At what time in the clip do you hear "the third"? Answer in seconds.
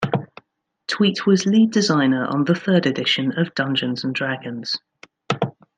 2.45-2.87